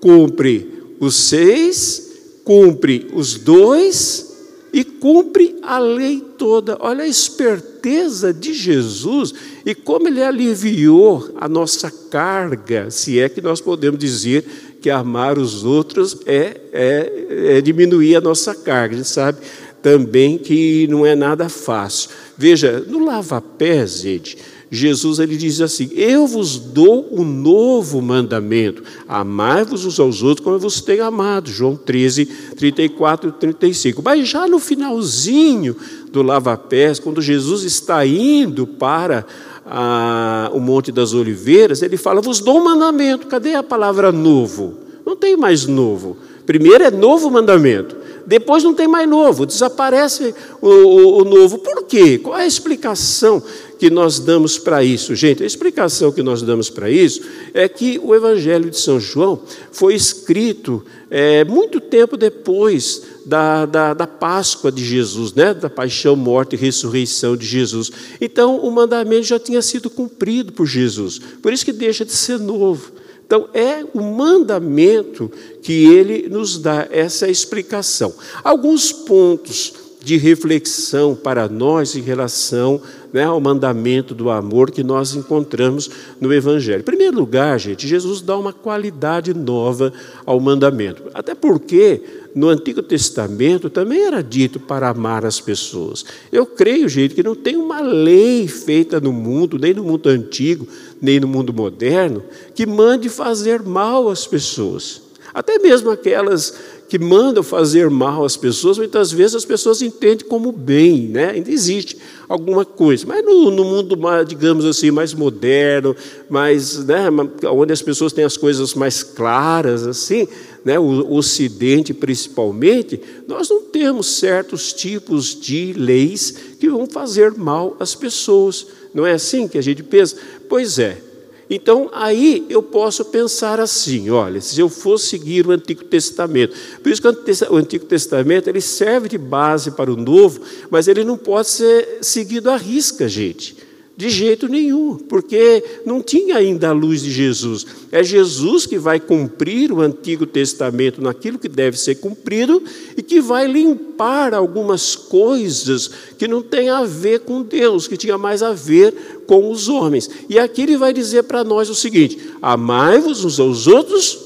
cumpre 0.00 0.96
os 0.98 1.14
seis, 1.14 2.10
cumpre 2.42 3.08
os 3.14 3.36
dois 3.36 4.33
e 4.74 4.82
cumpre 4.82 5.54
a 5.62 5.78
lei 5.78 6.20
toda. 6.36 6.76
Olha 6.80 7.04
a 7.04 7.06
esperteza 7.06 8.34
de 8.34 8.52
Jesus 8.52 9.32
e 9.64 9.72
como 9.72 10.08
ele 10.08 10.20
aliviou 10.20 11.30
a 11.36 11.48
nossa 11.48 11.92
carga, 12.10 12.90
se 12.90 13.20
é 13.20 13.28
que 13.28 13.40
nós 13.40 13.60
podemos 13.60 14.00
dizer 14.00 14.44
que 14.82 14.90
amar 14.90 15.38
os 15.38 15.64
outros 15.64 16.18
é, 16.26 16.60
é, 16.72 17.56
é 17.56 17.60
diminuir 17.60 18.16
a 18.16 18.20
nossa 18.20 18.52
carga. 18.52 18.96
A 18.96 18.98
gente 18.98 19.08
sabe 19.08 19.38
também 19.80 20.38
que 20.38 20.88
não 20.88 21.06
é 21.06 21.14
nada 21.14 21.48
fácil. 21.48 22.10
Veja, 22.36 22.80
no 22.80 23.04
lava-pés, 23.04 24.00
gente, 24.00 24.36
Jesus 24.70 25.18
ele 25.18 25.36
diz 25.36 25.60
assim: 25.60 25.90
Eu 25.94 26.26
vos 26.26 26.58
dou 26.58 27.08
um 27.12 27.24
novo 27.24 28.00
mandamento, 28.00 28.82
amai-vos 29.08 29.84
uns 29.84 30.00
aos 30.00 30.22
outros 30.22 30.44
como 30.44 30.56
eu 30.56 30.60
vos 30.60 30.80
tenho 30.80 31.04
amado. 31.04 31.50
João 31.50 31.76
13, 31.76 32.26
34 32.56 33.30
e 33.30 33.32
35. 33.32 34.02
Mas 34.02 34.28
já 34.28 34.46
no 34.46 34.58
finalzinho 34.58 35.76
do 36.10 36.22
lava-pés, 36.22 36.98
quando 36.98 37.22
Jesus 37.22 37.62
está 37.62 38.04
indo 38.06 38.66
para 38.66 39.26
a, 39.66 40.50
o 40.52 40.60
Monte 40.60 40.90
das 40.90 41.12
Oliveiras, 41.12 41.82
ele 41.82 41.96
fala: 41.96 42.20
Vos 42.20 42.40
dou 42.40 42.58
um 42.58 42.64
mandamento. 42.64 43.26
Cadê 43.26 43.54
a 43.54 43.62
palavra 43.62 44.10
novo? 44.10 44.74
Não 45.04 45.16
tem 45.16 45.36
mais 45.36 45.66
novo. 45.66 46.16
Primeiro 46.46 46.84
é 46.84 46.90
novo 46.90 47.30
mandamento. 47.30 47.96
Depois 48.26 48.62
não 48.64 48.74
tem 48.74 48.88
mais 48.88 49.08
novo, 49.08 49.44
desaparece 49.44 50.34
o, 50.60 50.68
o, 50.68 51.22
o 51.22 51.24
novo. 51.24 51.58
Por 51.58 51.84
quê? 51.84 52.18
Qual 52.18 52.38
é 52.38 52.42
a 52.42 52.46
explicação 52.46 53.42
que 53.78 53.90
nós 53.90 54.18
damos 54.18 54.58
para 54.58 54.82
isso? 54.82 55.14
Gente, 55.14 55.42
a 55.42 55.46
explicação 55.46 56.12
que 56.12 56.22
nós 56.22 56.42
damos 56.42 56.70
para 56.70 56.90
isso 56.90 57.20
é 57.52 57.68
que 57.68 58.00
o 58.02 58.14
Evangelho 58.14 58.70
de 58.70 58.78
São 58.78 58.98
João 58.98 59.40
foi 59.72 59.94
escrito 59.94 60.84
é, 61.10 61.44
muito 61.44 61.80
tempo 61.80 62.16
depois 62.16 63.02
da, 63.24 63.66
da, 63.66 63.94
da, 63.94 64.06
Páscoa 64.06 64.70
de 64.70 64.84
Jesus, 64.84 65.32
né? 65.32 65.54
da 65.54 65.70
paixão, 65.70 66.16
morte 66.16 66.54
e 66.54 66.58
ressurreição 66.58 67.36
de 67.36 67.46
Jesus. 67.46 67.90
Então, 68.20 68.58
o 68.58 68.70
mandamento 68.70 69.24
já 69.24 69.38
tinha 69.38 69.62
sido 69.62 69.88
cumprido 69.88 70.52
por 70.52 70.66
Jesus, 70.66 71.20
por 71.42 71.52
isso 71.52 71.64
que 71.64 71.72
deixa 71.72 72.04
de 72.04 72.12
ser 72.12 72.38
novo. 72.38 72.92
Então, 73.26 73.48
é 73.54 73.84
o 73.94 74.02
mandamento 74.02 75.30
que 75.62 75.86
ele 75.86 76.28
nos 76.28 76.58
dá 76.58 76.86
essa 76.90 77.28
explicação. 77.28 78.14
Alguns 78.42 78.92
pontos 78.92 79.72
de 80.04 80.18
reflexão 80.18 81.14
para 81.14 81.48
nós 81.48 81.96
em 81.96 82.02
relação 82.02 82.80
né, 83.14 83.22
ao 83.22 83.40
mandamento 83.40 84.12
do 84.12 84.28
amor 84.28 84.72
que 84.72 84.82
nós 84.82 85.14
encontramos 85.14 85.88
no 86.20 86.34
Evangelho. 86.34 86.80
Em 86.80 86.84
primeiro 86.84 87.16
lugar, 87.16 87.60
gente, 87.60 87.86
Jesus 87.86 88.20
dá 88.20 88.36
uma 88.36 88.52
qualidade 88.52 89.32
nova 89.32 89.92
ao 90.26 90.40
mandamento. 90.40 91.04
Até 91.14 91.32
porque 91.32 92.02
no 92.34 92.48
Antigo 92.48 92.82
Testamento 92.82 93.70
também 93.70 94.02
era 94.02 94.20
dito 94.20 94.58
para 94.58 94.88
amar 94.88 95.24
as 95.24 95.40
pessoas. 95.40 96.04
Eu 96.32 96.44
creio, 96.44 96.88
gente, 96.88 97.14
que 97.14 97.22
não 97.22 97.36
tem 97.36 97.54
uma 97.54 97.80
lei 97.80 98.48
feita 98.48 98.98
no 98.98 99.12
mundo, 99.12 99.60
nem 99.60 99.72
no 99.72 99.84
mundo 99.84 100.08
antigo, 100.08 100.66
nem 101.00 101.20
no 101.20 101.28
mundo 101.28 101.54
moderno, 101.54 102.20
que 102.52 102.66
mande 102.66 103.08
fazer 103.08 103.62
mal 103.62 104.08
às 104.08 104.26
pessoas. 104.26 105.03
Até 105.34 105.58
mesmo 105.58 105.90
aquelas 105.90 106.54
que 106.88 106.96
mandam 106.96 107.42
fazer 107.42 107.90
mal 107.90 108.24
às 108.24 108.36
pessoas, 108.36 108.78
muitas 108.78 109.10
vezes 109.10 109.34
as 109.34 109.44
pessoas 109.44 109.82
entendem 109.82 110.24
como 110.28 110.52
bem, 110.52 111.08
né? 111.08 111.30
Ainda 111.30 111.50
existe 111.50 111.98
alguma 112.28 112.64
coisa. 112.64 113.04
Mas 113.04 113.24
no, 113.24 113.50
no 113.50 113.64
mundo, 113.64 113.98
digamos 114.24 114.64
assim, 114.64 114.92
mais 114.92 115.12
moderno, 115.12 115.96
mais, 116.30 116.84
né, 116.84 117.08
onde 117.50 117.72
as 117.72 117.82
pessoas 117.82 118.12
têm 118.12 118.24
as 118.24 118.36
coisas 118.36 118.74
mais 118.74 119.02
claras, 119.02 119.84
assim, 119.86 120.28
né, 120.64 120.78
o 120.78 121.12
Ocidente 121.12 121.92
principalmente, 121.92 123.00
nós 123.26 123.50
não 123.50 123.62
temos 123.62 124.06
certos 124.06 124.72
tipos 124.72 125.38
de 125.38 125.72
leis 125.72 126.34
que 126.60 126.68
vão 126.68 126.86
fazer 126.86 127.32
mal 127.32 127.76
às 127.80 127.94
pessoas. 127.94 128.66
Não 128.94 129.04
é 129.04 129.14
assim 129.14 129.48
que 129.48 129.58
a 129.58 129.62
gente 129.62 129.82
pensa? 129.82 130.16
Pois 130.48 130.78
é. 130.78 131.03
Então, 131.48 131.90
aí 131.92 132.46
eu 132.48 132.62
posso 132.62 133.04
pensar 133.06 133.60
assim, 133.60 134.08
olha, 134.10 134.40
se 134.40 134.58
eu 134.58 134.68
for 134.68 134.98
seguir 134.98 135.46
o 135.46 135.50
Antigo 135.50 135.84
Testamento, 135.84 136.56
por 136.82 136.90
isso 136.90 137.02
que 137.02 137.08
o 137.48 137.56
Antigo 137.56 137.84
Testamento 137.84 138.48
ele 138.48 138.60
serve 138.60 139.08
de 139.08 139.18
base 139.18 139.72
para 139.72 139.92
o 139.92 139.96
Novo, 139.96 140.40
mas 140.70 140.88
ele 140.88 141.04
não 141.04 141.18
pode 141.18 141.48
ser 141.48 141.98
seguido 142.00 142.50
à 142.50 142.56
risca, 142.56 143.08
gente. 143.08 143.56
De 143.96 144.10
jeito 144.10 144.48
nenhum, 144.48 144.96
porque 144.96 145.62
não 145.86 146.02
tinha 146.02 146.36
ainda 146.36 146.70
a 146.70 146.72
luz 146.72 147.00
de 147.00 147.12
Jesus. 147.12 147.64
É 147.92 148.02
Jesus 148.02 148.66
que 148.66 148.76
vai 148.76 148.98
cumprir 148.98 149.70
o 149.70 149.80
Antigo 149.80 150.26
Testamento 150.26 151.00
naquilo 151.00 151.38
que 151.38 151.48
deve 151.48 151.78
ser 151.78 151.94
cumprido 151.96 152.60
e 152.96 153.02
que 153.02 153.20
vai 153.20 153.46
limpar 153.46 154.34
algumas 154.34 154.96
coisas 154.96 155.88
que 156.18 156.26
não 156.26 156.42
têm 156.42 156.70
a 156.70 156.82
ver 156.82 157.20
com 157.20 157.42
Deus, 157.42 157.86
que 157.86 157.96
tinha 157.96 158.18
mais 158.18 158.42
a 158.42 158.52
ver 158.52 159.22
com 159.28 159.48
os 159.48 159.68
homens. 159.68 160.10
E 160.28 160.40
aqui 160.40 160.62
ele 160.62 160.76
vai 160.76 160.92
dizer 160.92 161.22
para 161.22 161.44
nós 161.44 161.70
o 161.70 161.74
seguinte: 161.74 162.18
amai-vos 162.42 163.24
uns 163.24 163.38
aos 163.38 163.68
outros 163.68 164.18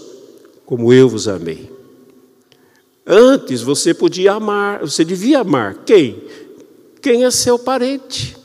como 0.65 0.95
eu 0.95 1.11
vos 1.11 1.29
amei. 1.29 1.71
Antes 3.07 3.61
você 3.61 3.93
podia 3.93 4.33
amar, 4.33 4.81
você 4.81 5.05
devia 5.05 5.41
amar 5.41 5.83
quem? 5.85 6.23
Quem 7.03 7.27
é 7.27 7.31
seu 7.31 7.59
parente 7.59 8.38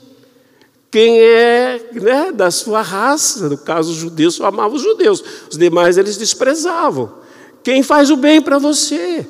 quem 0.94 1.18
é 1.18 1.90
né, 1.92 2.30
da 2.30 2.52
sua 2.52 2.80
raça, 2.80 3.48
no 3.48 3.58
caso 3.58 3.90
os 3.90 3.96
judeus 3.96 4.36
só 4.36 4.46
amavam 4.46 4.76
os 4.76 4.82
judeus, 4.82 5.24
os 5.50 5.58
demais 5.58 5.98
eles 5.98 6.16
desprezavam. 6.16 7.12
Quem 7.64 7.82
faz 7.82 8.12
o 8.12 8.16
bem 8.16 8.40
para 8.40 8.60
você, 8.60 9.26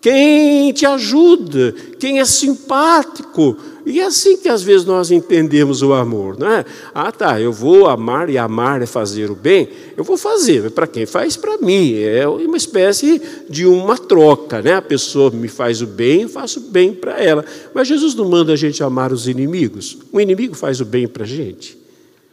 quem 0.00 0.72
te 0.72 0.84
ajuda, 0.84 1.72
quem 2.00 2.18
é 2.18 2.24
simpático, 2.24 3.56
e 3.86 4.00
é 4.00 4.04
assim 4.04 4.36
que 4.36 4.48
às 4.48 4.64
vezes 4.64 4.84
nós 4.84 5.12
entendemos 5.12 5.80
o 5.80 5.92
amor, 5.92 6.36
não 6.36 6.50
é? 6.50 6.64
Ah, 6.92 7.12
tá, 7.12 7.40
eu 7.40 7.52
vou 7.52 7.86
amar 7.86 8.28
e 8.28 8.36
amar 8.36 8.82
é 8.82 8.86
fazer 8.86 9.30
o 9.30 9.34
bem, 9.36 9.68
eu 9.96 10.02
vou 10.02 10.16
fazer, 10.18 10.72
para 10.72 10.88
quem 10.88 11.06
faz 11.06 11.36
para 11.36 11.56
mim, 11.58 11.94
é 11.94 12.26
uma 12.26 12.56
espécie 12.56 13.22
de 13.48 13.64
uma 13.64 13.96
troca, 13.96 14.60
né? 14.60 14.74
A 14.74 14.82
pessoa 14.82 15.30
me 15.30 15.46
faz 15.46 15.82
o 15.82 15.86
bem, 15.86 16.22
eu 16.22 16.28
faço 16.28 16.58
o 16.58 16.62
bem 16.64 16.92
para 16.92 17.22
ela. 17.22 17.44
Mas 17.72 17.86
Jesus 17.86 18.12
não 18.16 18.28
manda 18.28 18.52
a 18.52 18.56
gente 18.56 18.82
amar 18.82 19.12
os 19.12 19.28
inimigos. 19.28 19.98
O 20.10 20.20
inimigo 20.20 20.56
faz 20.56 20.80
o 20.80 20.84
bem 20.84 21.06
para 21.06 21.22
a 21.22 21.26
gente. 21.26 21.78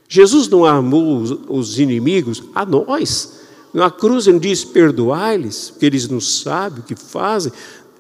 Jesus 0.09 0.47
não 0.47 0.65
amou 0.65 1.21
os 1.47 1.77
inimigos 1.77 2.41
a 2.55 2.65
nós. 2.65 3.43
Na 3.71 3.91
cruz 3.91 4.25
ele 4.25 4.39
diz: 4.39 4.63
perdoai-lhes, 4.63 5.69
porque 5.69 5.85
eles 5.85 6.07
não 6.07 6.19
sabem 6.19 6.79
o 6.79 6.83
que 6.83 6.95
fazem 6.95 7.51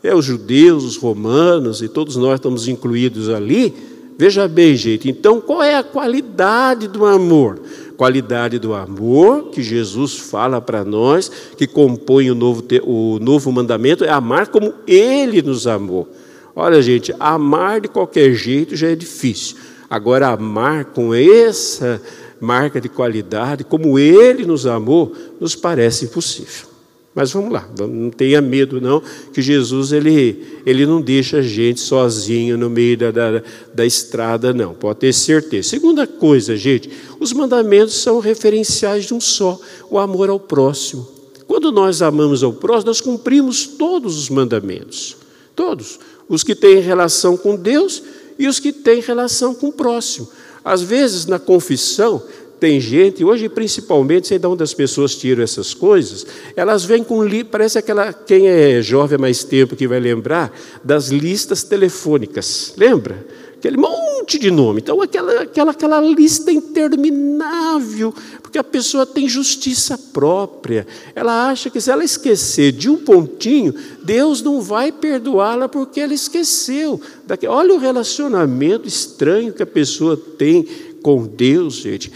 é 0.03 0.13
os 0.13 0.25
judeus, 0.25 0.83
os 0.83 0.97
romanos, 0.97 1.81
e 1.81 1.87
todos 1.87 2.17
nós 2.17 2.35
estamos 2.35 2.67
incluídos 2.67 3.29
ali. 3.29 3.73
Veja 4.17 4.47
bem, 4.47 4.75
gente, 4.75 5.09
então 5.09 5.39
qual 5.39 5.63
é 5.63 5.75
a 5.75 5.83
qualidade 5.83 6.87
do 6.87 7.05
amor? 7.05 7.59
Qualidade 7.95 8.59
do 8.59 8.73
amor 8.73 9.49
que 9.49 9.63
Jesus 9.63 10.15
fala 10.15 10.59
para 10.59 10.83
nós, 10.83 11.31
que 11.57 11.65
compõe 11.65 12.29
o 12.29 12.35
novo, 12.35 12.63
o 12.83 13.17
novo 13.19 13.51
mandamento, 13.51 14.03
é 14.03 14.09
amar 14.09 14.47
como 14.47 14.73
Ele 14.85 15.41
nos 15.41 15.65
amou. 15.65 16.07
Olha, 16.55 16.81
gente, 16.81 17.13
amar 17.19 17.81
de 17.81 17.87
qualquer 17.87 18.33
jeito 18.33 18.75
já 18.75 18.89
é 18.89 18.95
difícil. 18.95 19.57
Agora, 19.89 20.27
amar 20.27 20.85
com 20.85 21.13
essa 21.13 22.01
marca 22.39 22.81
de 22.81 22.89
qualidade, 22.89 23.63
como 23.63 23.97
Ele 23.97 24.45
nos 24.45 24.67
amou, 24.67 25.13
nos 25.39 25.55
parece 25.55 26.05
impossível. 26.05 26.72
Mas 27.15 27.31
vamos 27.31 27.51
lá, 27.51 27.69
não 27.77 28.09
tenha 28.09 28.41
medo 28.41 28.81
não, 28.81 29.01
que 29.31 29.39
Jesus 29.39 29.91
ele, 29.91 30.43
ele 30.65 30.83
não 30.83 30.99
deixa 30.99 31.37
a 31.37 31.41
gente 31.43 31.79
sozinho 31.79 32.57
no 32.57 32.71
meio 32.71 32.97
da, 32.97 33.11
da, 33.11 33.43
da 33.71 33.85
estrada, 33.85 34.51
não, 34.51 34.73
pode 34.73 34.99
ter 34.99 35.13
certeza. 35.13 35.69
Segunda 35.69 36.07
coisa, 36.07 36.57
gente, 36.57 36.89
os 37.19 37.31
mandamentos 37.31 37.93
são 37.93 38.19
referenciais 38.19 39.05
de 39.05 39.13
um 39.13 39.21
só, 39.21 39.59
o 39.91 39.99
amor 39.99 40.29
ao 40.29 40.39
próximo. 40.39 41.07
Quando 41.45 41.71
nós 41.71 42.01
amamos 42.01 42.41
ao 42.41 42.51
próximo, 42.51 42.87
nós 42.87 42.99
cumprimos 42.99 43.67
todos 43.67 44.17
os 44.17 44.29
mandamentos, 44.29 45.15
todos, 45.55 45.99
os 46.27 46.41
que 46.41 46.55
têm 46.55 46.79
relação 46.79 47.37
com 47.37 47.55
Deus 47.55 48.01
e 48.39 48.47
os 48.47 48.59
que 48.59 48.73
têm 48.73 49.01
relação 49.01 49.53
com 49.53 49.67
o 49.67 49.73
próximo. 49.73 50.27
Às 50.65 50.81
vezes, 50.81 51.27
na 51.27 51.37
confissão, 51.37 52.23
tem 52.63 52.79
gente, 52.79 53.25
hoje 53.25 53.49
principalmente, 53.49 54.25
sei 54.29 54.39
de 54.39 54.47
onde 54.47 54.63
as 54.63 54.73
pessoas 54.73 55.13
tiram 55.15 55.43
essas 55.43 55.73
coisas, 55.73 56.25
elas 56.55 56.85
vêm 56.85 57.03
com, 57.03 57.19
parece 57.51 57.77
aquela, 57.77 58.13
quem 58.13 58.47
é 58.47 58.81
jovem 58.81 59.17
há 59.17 59.19
mais 59.19 59.43
tempo 59.43 59.75
que 59.75 59.85
vai 59.85 59.99
lembrar, 59.99 60.49
das 60.81 61.09
listas 61.09 61.61
telefônicas, 61.61 62.73
lembra? 62.77 63.27
Aquele 63.57 63.75
monte 63.75 64.39
de 64.39 64.49
nome. 64.49 64.79
Então, 64.79 65.01
aquela, 65.01 65.41
aquela, 65.41 65.71
aquela 65.71 65.99
lista 65.99 66.53
interminável, 66.53 68.13
porque 68.41 68.57
a 68.57 68.63
pessoa 68.63 69.05
tem 69.05 69.27
justiça 69.27 69.97
própria. 69.97 70.87
Ela 71.13 71.49
acha 71.49 71.69
que 71.69 71.81
se 71.81 71.91
ela 71.91 72.03
esquecer 72.03 72.71
de 72.71 72.89
um 72.89 72.95
pontinho, 72.95 73.73
Deus 74.05 74.41
não 74.41 74.61
vai 74.61 74.89
perdoá-la 74.89 75.67
porque 75.67 75.99
ela 75.99 76.13
esqueceu. 76.13 77.01
Olha 77.49 77.73
o 77.73 77.77
relacionamento 77.77 78.87
estranho 78.87 79.51
que 79.51 79.63
a 79.63 79.67
pessoa 79.67 80.15
tem 80.15 80.92
com 81.03 81.27
Deus, 81.27 81.75
gente. 81.75 82.11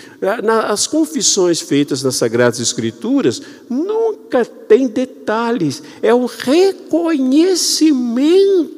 As 0.68 0.88
confissões 0.88 1.62
feitas 1.62 2.02
nas 2.02 2.16
Sagradas 2.16 2.60
Escrituras 2.60 3.40
nunca 3.70 4.44
tem 4.46 4.88
detalhes, 4.88 5.84
é 6.02 6.12
o 6.14 6.26
reconhecimento 6.26 8.77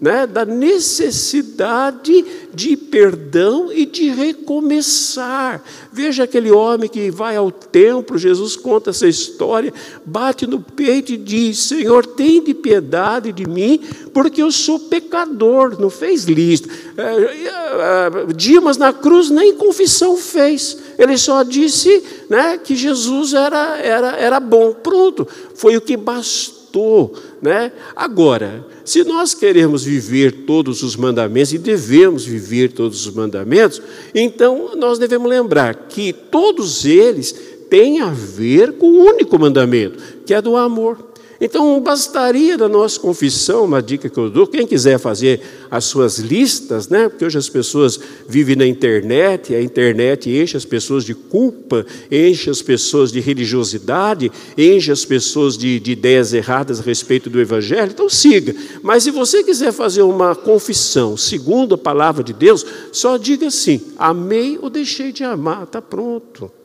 né, 0.00 0.26
da 0.26 0.44
necessidade 0.44 2.24
de 2.52 2.76
perdão 2.76 3.72
e 3.72 3.86
de 3.86 4.08
recomeçar. 4.10 5.62
Veja 5.92 6.24
aquele 6.24 6.50
homem 6.50 6.88
que 6.88 7.10
vai 7.10 7.36
ao 7.36 7.50
templo, 7.50 8.18
Jesus 8.18 8.56
conta 8.56 8.90
essa 8.90 9.06
história, 9.06 9.72
bate 10.04 10.46
no 10.46 10.60
peito 10.60 11.12
e 11.12 11.16
diz: 11.16 11.58
Senhor, 11.58 12.04
tem 12.06 12.42
de 12.42 12.54
piedade 12.54 13.32
de 13.32 13.48
mim, 13.48 13.80
porque 14.12 14.42
eu 14.42 14.50
sou 14.50 14.78
pecador. 14.78 15.80
Não 15.80 15.90
fez 15.90 16.24
lista. 16.24 16.68
É, 16.96 17.02
é, 17.02 18.32
Dimas 18.34 18.76
na 18.76 18.92
cruz 18.92 19.30
nem 19.30 19.54
confissão 19.54 20.16
fez. 20.16 20.76
Ele 20.98 21.16
só 21.16 21.42
disse 21.42 22.02
né, 22.28 22.58
que 22.58 22.74
Jesus 22.74 23.32
era, 23.34 23.78
era, 23.78 24.16
era 24.16 24.40
bom. 24.40 24.72
Pronto, 24.72 25.26
foi 25.54 25.76
o 25.76 25.80
que 25.80 25.96
bastou. 25.96 27.14
Né? 27.42 27.72
Agora, 27.96 28.66
se 28.84 29.02
nós 29.02 29.32
queremos 29.32 29.82
viver 29.82 30.44
todos 30.44 30.82
os 30.82 30.94
mandamentos, 30.94 31.52
e 31.52 31.58
devemos 31.58 32.24
viver 32.24 32.72
todos 32.72 33.06
os 33.06 33.14
mandamentos, 33.14 33.80
então 34.14 34.76
nós 34.76 34.98
devemos 34.98 35.28
lembrar 35.28 35.74
que 35.88 36.12
todos 36.12 36.84
eles 36.84 37.32
têm 37.70 38.00
a 38.00 38.10
ver 38.10 38.72
com 38.72 38.86
o 38.90 39.04
único 39.04 39.38
mandamento, 39.38 39.98
que 40.26 40.34
é 40.34 40.42
do 40.42 40.56
amor. 40.56 41.09
Então, 41.40 41.80
bastaria 41.80 42.58
da 42.58 42.68
nossa 42.68 43.00
confissão, 43.00 43.64
uma 43.64 43.80
dica 43.80 44.10
que 44.10 44.18
eu 44.18 44.28
dou, 44.28 44.46
quem 44.46 44.66
quiser 44.66 44.98
fazer 44.98 45.40
as 45.70 45.86
suas 45.86 46.18
listas, 46.18 46.90
né? 46.90 47.08
porque 47.08 47.24
hoje 47.24 47.38
as 47.38 47.48
pessoas 47.48 47.98
vivem 48.28 48.54
na 48.54 48.66
internet, 48.66 49.54
a 49.54 49.62
internet 49.62 50.28
enche 50.28 50.58
as 50.58 50.66
pessoas 50.66 51.02
de 51.02 51.14
culpa, 51.14 51.86
enche 52.10 52.50
as 52.50 52.60
pessoas 52.60 53.10
de 53.10 53.20
religiosidade, 53.20 54.30
enche 54.56 54.92
as 54.92 55.06
pessoas 55.06 55.56
de, 55.56 55.80
de 55.80 55.92
ideias 55.92 56.34
erradas 56.34 56.78
a 56.78 56.82
respeito 56.82 57.30
do 57.30 57.40
Evangelho, 57.40 57.90
então 57.90 58.10
siga. 58.10 58.54
Mas 58.82 59.04
se 59.04 59.10
você 59.10 59.42
quiser 59.42 59.72
fazer 59.72 60.02
uma 60.02 60.34
confissão 60.34 61.16
segundo 61.16 61.74
a 61.74 61.78
palavra 61.78 62.22
de 62.22 62.34
Deus, 62.34 62.66
só 62.92 63.16
diga 63.16 63.46
assim: 63.46 63.80
amei 63.98 64.58
ou 64.60 64.68
deixei 64.68 65.10
de 65.10 65.24
amar, 65.24 65.62
está 65.62 65.80
pronto 65.80 66.59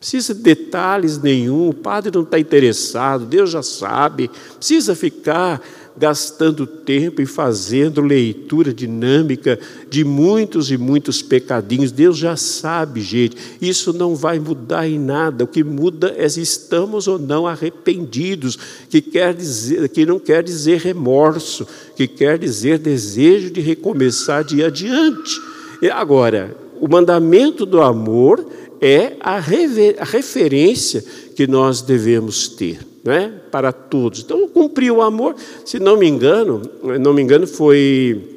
precisa 0.00 0.34
de 0.34 0.40
detalhes 0.40 1.20
nenhum, 1.20 1.68
o 1.68 1.74
padre 1.74 2.10
não 2.14 2.22
está 2.22 2.38
interessado, 2.38 3.26
Deus 3.26 3.50
já 3.50 3.62
sabe, 3.62 4.30
precisa 4.56 4.94
ficar 4.94 5.60
gastando 5.94 6.66
tempo 6.66 7.20
e 7.20 7.26
fazendo 7.26 8.00
leitura 8.00 8.72
dinâmica 8.72 9.60
de 9.90 10.02
muitos 10.02 10.70
e 10.70 10.78
muitos 10.78 11.20
pecadinhos. 11.20 11.92
Deus 11.92 12.16
já 12.16 12.34
sabe, 12.36 13.02
gente, 13.02 13.36
isso 13.60 13.92
não 13.92 14.14
vai 14.14 14.38
mudar 14.38 14.88
em 14.88 14.98
nada. 14.98 15.44
O 15.44 15.48
que 15.48 15.62
muda 15.62 16.14
é 16.16 16.26
se 16.26 16.40
estamos 16.40 17.06
ou 17.06 17.18
não 17.18 17.46
arrependidos, 17.46 18.58
que, 18.88 19.02
quer 19.02 19.34
dizer, 19.34 19.86
que 19.90 20.06
não 20.06 20.18
quer 20.18 20.42
dizer 20.42 20.80
remorso, 20.80 21.66
que 21.94 22.08
quer 22.08 22.38
dizer 22.38 22.78
desejo 22.78 23.50
de 23.50 23.60
recomeçar 23.60 24.42
de 24.42 24.64
adiante. 24.64 25.38
E 25.82 25.90
agora, 25.90 26.56
o 26.80 26.88
mandamento 26.88 27.66
do 27.66 27.82
amor 27.82 28.42
é 28.80 29.16
a, 29.20 29.36
a 29.36 30.04
referência 30.04 31.04
que 31.36 31.46
nós 31.46 31.82
devemos 31.82 32.48
ter. 32.48 32.88
Né, 33.02 33.32
para 33.50 33.72
todos. 33.72 34.20
Então, 34.20 34.46
cumpriu 34.46 34.96
o 34.96 35.00
amor, 35.00 35.34
se 35.64 35.80
não 35.80 35.96
me 35.96 36.06
engano, 36.06 36.60
não 37.00 37.14
me 37.14 37.22
engano, 37.22 37.46
foi. 37.46 38.36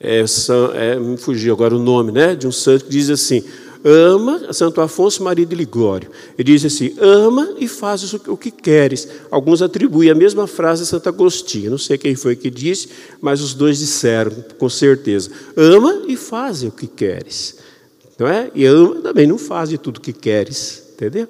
É, 0.00 0.26
São, 0.26 0.74
é, 0.74 0.98
me 0.98 1.16
fugiu 1.16 1.54
agora 1.54 1.76
o 1.76 1.78
nome 1.78 2.10
né, 2.10 2.34
de 2.34 2.48
um 2.48 2.50
santo 2.50 2.86
que 2.86 2.90
diz 2.90 3.08
assim: 3.08 3.44
ama, 3.84 4.52
Santo 4.52 4.80
Afonso 4.80 5.22
Maria 5.22 5.46
de 5.46 5.54
Ligório. 5.54 6.10
Ele 6.38 6.52
diz 6.52 6.64
assim: 6.64 6.94
ama 6.98 7.54
e 7.58 7.68
fazes 7.68 8.12
o 8.12 8.36
que 8.36 8.50
queres. 8.50 9.08
Alguns 9.30 9.62
atribuem 9.62 10.10
a 10.10 10.14
mesma 10.14 10.46
frase 10.46 10.82
a 10.82 10.86
Santo 10.86 11.08
Agostinho. 11.08 11.70
Não 11.70 11.78
sei 11.78 11.96
quem 11.96 12.14
foi 12.14 12.36
que 12.36 12.50
disse, 12.50 12.88
mas 13.20 13.40
os 13.40 13.54
dois 13.54 13.78
disseram, 13.78 14.32
com 14.58 14.68
certeza: 14.68 15.30
ama 15.56 16.02
e 16.06 16.16
faz 16.16 16.62
o 16.62 16.70
que 16.70 16.86
queres. 16.86 17.58
Não 18.20 18.28
é? 18.28 18.50
E 18.54 18.66
ama 18.66 18.96
também 18.96 19.26
não 19.26 19.38
faz 19.38 19.70
de 19.70 19.78
tudo 19.78 20.00
que 20.00 20.12
queres. 20.12 20.92
Entendeu? 20.92 21.26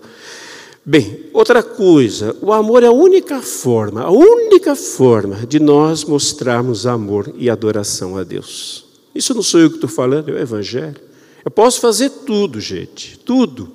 Bem, 0.84 1.26
outra 1.32 1.62
coisa, 1.62 2.34
o 2.42 2.52
amor 2.52 2.82
é 2.82 2.86
a 2.86 2.92
única 2.92 3.40
forma, 3.40 4.02
a 4.02 4.10
única 4.10 4.74
forma 4.74 5.46
de 5.46 5.60
nós 5.60 6.04
mostrarmos 6.04 6.86
amor 6.86 7.32
e 7.36 7.48
adoração 7.48 8.16
a 8.16 8.24
Deus. 8.24 8.86
Isso 9.14 9.32
não 9.34 9.42
sou 9.42 9.60
eu 9.60 9.68
que 9.68 9.76
estou 9.76 9.90
falando, 9.90 10.30
é 10.30 10.32
o 10.32 10.38
Evangelho. 10.38 10.96
Eu 11.44 11.50
posso 11.50 11.80
fazer 11.80 12.10
tudo, 12.10 12.60
gente, 12.60 13.18
tudo. 13.18 13.70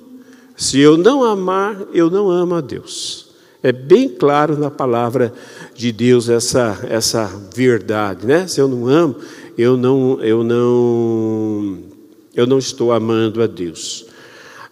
Se 0.56 0.78
eu 0.78 0.96
não 0.96 1.24
amar, 1.24 1.86
eu 1.94 2.10
não 2.10 2.30
amo 2.30 2.54
a 2.54 2.60
Deus. 2.60 3.28
É 3.62 3.72
bem 3.72 4.08
claro 4.08 4.58
na 4.58 4.70
palavra 4.70 5.32
de 5.74 5.90
Deus 5.92 6.28
essa, 6.28 6.78
essa 6.88 7.30
verdade, 7.54 8.26
né? 8.26 8.46
Se 8.46 8.60
eu 8.60 8.68
não 8.68 8.86
amo, 8.86 9.16
eu 9.56 9.76
não, 9.76 10.20
eu 10.22 10.44
não, 10.44 11.78
eu 12.36 12.46
não 12.46 12.58
estou 12.58 12.92
amando 12.92 13.42
a 13.42 13.46
Deus. 13.46 14.06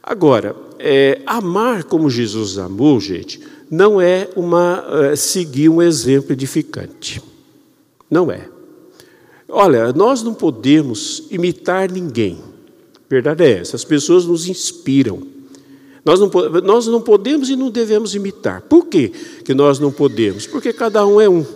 Agora, 0.03 0.55
é, 0.79 1.23
amar 1.25 1.85
como 1.85 2.11
Jesus 2.11 2.59
amou, 2.59 3.01
gente, 3.01 3.41
não 3.71 3.99
é 4.01 4.29
uma 4.37 4.85
é, 5.11 5.17
seguir 5.17 5.71
um 5.71 5.81
exemplo 5.81 6.33
edificante. 6.33 7.23
Não 8.11 8.31
é. 8.31 8.49
Olha, 9.49 9.93
nós 9.93 10.23
não 10.23 10.35
podemos 10.35 11.25
imitar 11.31 11.91
ninguém. 11.91 12.39
Verdade 13.09 13.45
é 13.45 13.59
essa. 13.61 13.77
As 13.77 13.85
pessoas 13.85 14.27
nos 14.27 14.47
inspiram. 14.47 15.23
Nós 16.05 16.21
não, 16.21 16.31
nós 16.63 16.87
não 16.87 17.01
podemos 17.01 17.49
e 17.49 17.57
não 17.57 17.71
devemos 17.71 18.15
imitar. 18.15 18.61
Por 18.63 18.87
quê 18.87 19.11
que 19.43 19.55
nós 19.55 19.79
não 19.79 19.91
podemos? 19.91 20.47
Porque 20.47 20.73
cada 20.73 21.07
um 21.07 21.19
é 21.19 21.29
um. 21.29 21.47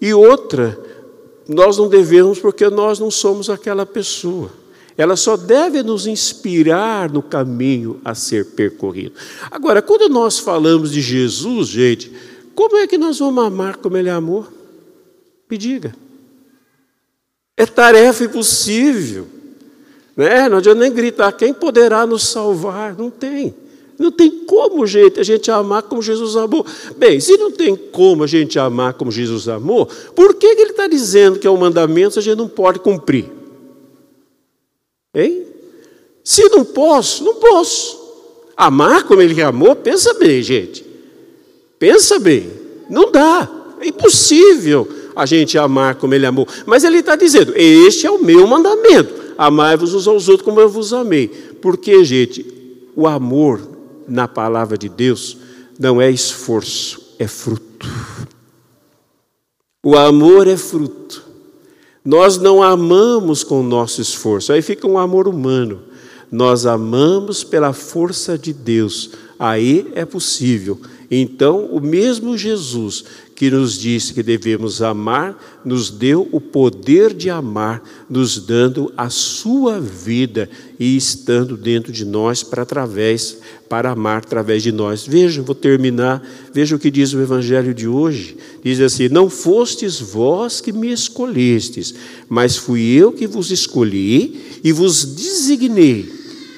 E 0.00 0.12
outra, 0.12 0.78
nós 1.48 1.78
não 1.78 1.88
devemos 1.88 2.38
porque 2.38 2.68
nós 2.68 2.98
não 2.98 3.10
somos 3.10 3.48
aquela 3.48 3.86
pessoa. 3.86 4.50
Ela 5.02 5.16
só 5.16 5.36
deve 5.36 5.82
nos 5.82 6.06
inspirar 6.06 7.10
no 7.10 7.20
caminho 7.20 8.00
a 8.04 8.14
ser 8.14 8.52
percorrido. 8.52 9.16
Agora, 9.50 9.82
quando 9.82 10.08
nós 10.08 10.38
falamos 10.38 10.92
de 10.92 11.00
Jesus, 11.00 11.66
gente, 11.66 12.12
como 12.54 12.76
é 12.76 12.86
que 12.86 12.96
nós 12.96 13.18
vamos 13.18 13.42
amar 13.42 13.78
como 13.78 13.96
Ele 13.96 14.08
amou? 14.08 14.46
Me 15.50 15.58
diga. 15.58 15.92
É 17.56 17.66
tarefa 17.66 18.22
impossível. 18.22 19.26
Né? 20.16 20.48
Não 20.48 20.58
adianta 20.58 20.78
nem 20.78 20.92
gritar, 20.92 21.32
quem 21.32 21.52
poderá 21.52 22.06
nos 22.06 22.28
salvar? 22.28 22.96
Não 22.96 23.10
tem. 23.10 23.52
Não 23.98 24.12
tem 24.12 24.30
como, 24.46 24.86
gente, 24.86 25.18
a 25.18 25.24
gente 25.24 25.50
amar 25.50 25.82
como 25.82 26.00
Jesus 26.00 26.36
amou. 26.36 26.64
Bem, 26.96 27.18
se 27.18 27.36
não 27.36 27.50
tem 27.50 27.74
como 27.74 28.22
a 28.22 28.28
gente 28.28 28.56
amar 28.56 28.94
como 28.94 29.10
Jesus 29.10 29.48
amou, 29.48 29.86
por 30.14 30.34
que, 30.34 30.54
que 30.54 30.62
ele 30.62 30.70
está 30.70 30.86
dizendo 30.86 31.40
que 31.40 31.46
é 31.48 31.50
um 31.50 31.56
mandamento 31.56 32.12
se 32.12 32.20
a 32.20 32.22
gente 32.22 32.38
não 32.38 32.46
pode 32.46 32.78
cumprir? 32.78 33.41
Hein? 35.14 35.46
Se 36.24 36.48
não 36.48 36.64
posso, 36.64 37.24
não 37.24 37.36
posso. 37.36 38.00
Amar 38.56 39.04
como 39.04 39.20
ele 39.22 39.40
amou, 39.42 39.74
pensa 39.74 40.14
bem, 40.14 40.42
gente. 40.42 40.84
Pensa 41.78 42.18
bem. 42.18 42.50
Não 42.88 43.10
dá. 43.10 43.50
É 43.80 43.88
impossível 43.88 44.88
a 45.16 45.26
gente 45.26 45.58
amar 45.58 45.96
como 45.96 46.14
ele 46.14 46.26
amou. 46.26 46.46
Mas 46.64 46.84
ele 46.84 46.98
está 46.98 47.16
dizendo: 47.16 47.52
Este 47.56 48.06
é 48.06 48.10
o 48.10 48.22
meu 48.22 48.46
mandamento 48.46 49.22
amai-vos 49.36 49.94
uns 49.94 50.06
aos 50.06 50.28
outros 50.28 50.44
como 50.44 50.60
eu 50.60 50.68
vos 50.68 50.92
amei. 50.92 51.28
Porque, 51.60 52.04
gente, 52.04 52.46
o 52.94 53.06
amor 53.06 53.60
na 54.06 54.28
palavra 54.28 54.76
de 54.76 54.88
Deus 54.88 55.36
não 55.78 56.00
é 56.00 56.10
esforço, 56.10 57.14
é 57.18 57.26
fruto. 57.26 57.88
O 59.82 59.96
amor 59.96 60.46
é 60.46 60.56
fruto. 60.56 61.31
Nós 62.04 62.36
não 62.36 62.62
amamos 62.62 63.44
com 63.44 63.60
o 63.60 63.64
nosso 63.64 64.00
esforço, 64.00 64.52
aí 64.52 64.60
fica 64.60 64.86
um 64.86 64.98
amor 64.98 65.28
humano. 65.28 65.80
Nós 66.30 66.66
amamos 66.66 67.44
pela 67.44 67.72
força 67.72 68.36
de 68.36 68.52
Deus, 68.52 69.10
aí 69.38 69.90
é 69.94 70.04
possível. 70.04 70.80
Então, 71.10 71.66
o 71.66 71.78
mesmo 71.78 72.38
Jesus 72.38 73.04
que 73.42 73.50
nos 73.50 73.76
disse 73.76 74.14
que 74.14 74.22
devemos 74.22 74.80
amar, 74.82 75.36
nos 75.64 75.90
deu 75.90 76.28
o 76.30 76.40
poder 76.40 77.12
de 77.12 77.28
amar, 77.28 77.82
nos 78.08 78.38
dando 78.38 78.92
a 78.96 79.10
sua 79.10 79.80
vida 79.80 80.48
e 80.78 80.96
estando 80.96 81.56
dentro 81.56 81.90
de 81.90 82.04
nós 82.04 82.44
para 82.44 82.62
através 82.62 83.38
para 83.68 83.90
amar 83.90 84.18
através 84.18 84.62
de 84.62 84.70
nós. 84.70 85.04
Veja, 85.04 85.42
vou 85.42 85.56
terminar. 85.56 86.22
Veja 86.54 86.76
o 86.76 86.78
que 86.78 86.88
diz 86.88 87.12
o 87.14 87.20
evangelho 87.20 87.74
de 87.74 87.88
hoje. 87.88 88.36
Diz 88.62 88.78
assim: 88.78 89.08
"Não 89.08 89.28
fostes 89.28 89.98
vós 89.98 90.60
que 90.60 90.72
me 90.72 90.92
escolhestes, 90.92 91.96
mas 92.28 92.56
fui 92.56 92.92
eu 92.92 93.10
que 93.10 93.26
vos 93.26 93.50
escolhi 93.50 94.60
e 94.62 94.70
vos 94.70 95.04
designei 95.04 96.08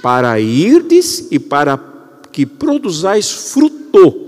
para 0.03 0.39
irdes 0.39 1.29
e 1.31 1.39
para 1.39 1.79
que 2.31 2.45
produzais 2.45 3.31
fruto 3.31 4.24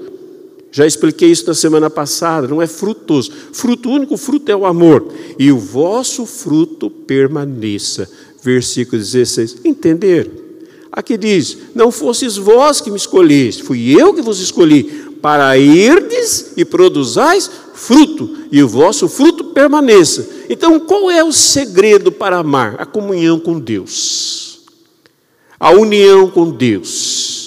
já 0.76 0.86
expliquei 0.86 1.30
isso 1.30 1.46
na 1.46 1.54
semana 1.54 1.88
passada, 1.88 2.46
não 2.46 2.60
é 2.60 2.66
frutoso. 2.66 3.32
Fruto 3.50 3.88
único, 3.88 4.14
fruto 4.18 4.52
é 4.52 4.54
o 4.54 4.66
amor. 4.66 5.10
E 5.38 5.50
o 5.50 5.58
vosso 5.58 6.26
fruto 6.26 6.90
permaneça. 6.90 8.06
Versículo 8.42 9.00
16. 9.00 9.56
Entender? 9.64 10.30
Aqui 10.92 11.16
diz: 11.16 11.56
Não 11.74 11.90
fosses 11.90 12.36
vós 12.36 12.82
que 12.82 12.90
me 12.90 12.98
escolheste, 12.98 13.62
fui 13.62 13.98
eu 13.98 14.12
que 14.12 14.20
vos 14.20 14.38
escolhi, 14.38 14.84
para 15.22 15.56
irdes 15.56 16.52
e 16.58 16.62
produzais 16.62 17.50
fruto, 17.72 18.36
e 18.52 18.62
o 18.62 18.68
vosso 18.68 19.08
fruto 19.08 19.44
permaneça. 19.44 20.28
Então, 20.46 20.78
qual 20.78 21.10
é 21.10 21.24
o 21.24 21.32
segredo 21.32 22.12
para 22.12 22.36
amar? 22.36 22.76
A 22.78 22.84
comunhão 22.84 23.40
com 23.40 23.58
Deus, 23.58 24.60
a 25.58 25.70
união 25.70 26.28
com 26.28 26.50
Deus. 26.50 27.45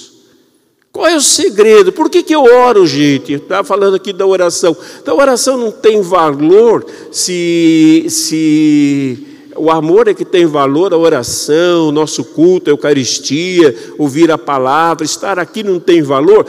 Qual 0.92 1.06
é 1.06 1.16
o 1.16 1.22
segredo? 1.22 1.92
Por 1.92 2.10
que, 2.10 2.24
que 2.24 2.34
eu 2.34 2.44
oro, 2.44 2.86
gente? 2.88 3.34
Estava 3.34 3.64
falando 3.64 3.96
aqui 3.96 4.12
da 4.12 4.26
oração. 4.26 4.76
Então, 5.02 5.16
a 5.18 5.22
oração 5.22 5.58
não 5.58 5.72
tem 5.72 6.02
valor 6.02 6.84
se, 7.12 8.08
se 8.10 9.28
o 9.56 9.70
amor 9.70 10.08
é 10.08 10.16
que 10.16 10.26
tem 10.26 10.48
valor, 10.48 10.92
a 10.92 10.98
oração, 10.98 11.92
nosso 11.92 12.24
culto, 12.24 12.70
a 12.70 12.74
Eucaristia, 12.74 13.76
ouvir 14.00 14.32
a 14.32 14.38
palavra, 14.38 15.06
estar 15.06 15.38
aqui 15.38 15.62
não 15.62 15.80
tem 15.80 16.02
valor? 16.02 16.46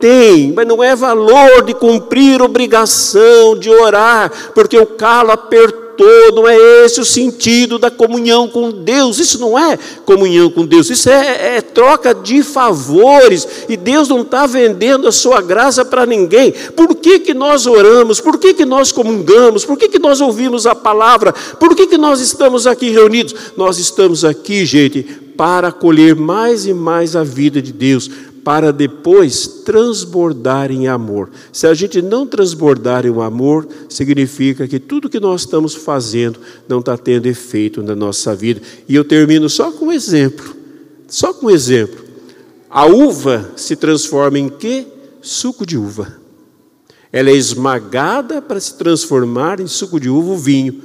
Tem, 0.00 0.52
mas 0.52 0.66
não 0.66 0.82
é 0.82 0.96
valor 0.96 1.62
de 1.62 1.72
cumprir 1.72 2.42
obrigação, 2.42 3.56
de 3.56 3.70
orar, 3.70 4.30
porque 4.54 4.76
o 4.76 4.86
calo 4.86 5.30
apertou 5.30 5.83
todo, 5.96 6.36
não 6.36 6.48
é 6.48 6.56
esse 6.84 7.00
o 7.00 7.04
sentido 7.04 7.78
da 7.78 7.90
comunhão 7.90 8.48
com 8.48 8.70
Deus. 8.70 9.18
Isso 9.18 9.38
não 9.38 9.58
é 9.58 9.78
comunhão 10.04 10.50
com 10.50 10.66
Deus, 10.66 10.90
isso 10.90 11.08
é, 11.08 11.56
é 11.56 11.60
troca 11.60 12.14
de 12.14 12.42
favores, 12.42 13.46
e 13.68 13.76
Deus 13.76 14.08
não 14.08 14.22
está 14.22 14.46
vendendo 14.46 15.08
a 15.08 15.12
sua 15.12 15.40
graça 15.40 15.84
para 15.84 16.06
ninguém. 16.06 16.52
Por 16.76 16.94
que, 16.94 17.20
que 17.20 17.34
nós 17.34 17.66
oramos? 17.66 18.20
Por 18.20 18.38
que, 18.38 18.54
que 18.54 18.64
nós 18.64 18.92
comungamos? 18.92 19.64
Por 19.64 19.76
que, 19.76 19.88
que 19.88 19.98
nós 19.98 20.20
ouvimos 20.20 20.66
a 20.66 20.74
palavra? 20.74 21.32
Por 21.32 21.74
que, 21.74 21.86
que 21.86 21.98
nós 21.98 22.20
estamos 22.20 22.66
aqui 22.66 22.90
reunidos? 22.90 23.34
Nós 23.56 23.78
estamos 23.78 24.24
aqui, 24.24 24.64
gente, 24.64 25.02
para 25.36 25.68
acolher 25.68 26.14
mais 26.14 26.66
e 26.66 26.74
mais 26.74 27.16
a 27.16 27.24
vida 27.24 27.60
de 27.60 27.72
Deus, 27.72 28.10
para 28.44 28.70
depois 28.72 29.46
transbordar 29.64 30.70
em 30.70 30.86
amor. 30.86 31.30
Se 31.50 31.66
a 31.66 31.72
gente 31.72 32.02
não 32.02 32.26
transbordar 32.26 33.06
em 33.06 33.22
amor, 33.22 33.66
significa 33.88 34.68
que 34.68 34.78
tudo 34.78 35.08
que 35.08 35.18
nós 35.18 35.40
estamos 35.40 35.74
fazendo 35.74 36.38
não 36.68 36.80
está 36.80 36.96
tendo 36.98 37.26
efeito 37.26 37.82
na 37.82 37.96
nossa 37.96 38.36
vida. 38.36 38.60
E 38.86 38.94
eu 38.94 39.02
termino 39.02 39.48
só 39.48 39.72
com 39.72 39.86
um 39.86 39.92
exemplo. 39.92 40.54
Só 41.08 41.32
com 41.32 41.46
um 41.46 41.50
exemplo. 41.50 42.04
A 42.68 42.84
uva 42.86 43.52
se 43.56 43.74
transforma 43.74 44.38
em 44.38 44.50
quê? 44.50 44.86
Suco 45.22 45.64
de 45.64 45.78
uva. 45.78 46.18
ela 47.10 47.30
é 47.30 47.34
esmagada 47.34 48.42
para 48.42 48.60
se 48.60 48.74
transformar 48.74 49.60
em 49.60 49.66
suco 49.66 49.98
de 49.98 50.10
uva, 50.10 50.32
o 50.32 50.36
vinho. 50.36 50.82